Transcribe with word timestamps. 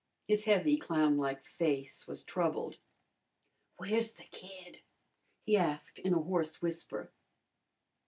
His 0.27 0.45
heavy, 0.45 0.79
clownlike 0.79 1.43
face 1.45 2.07
was 2.07 2.23
troubled. 2.23 2.79
"Where's 3.77 4.13
the 4.13 4.23
kid?" 4.23 4.79
he 5.43 5.55
asked 5.55 5.99
in 5.99 6.15
a 6.15 6.19
hoarse 6.23 6.59
whisper. 6.59 7.11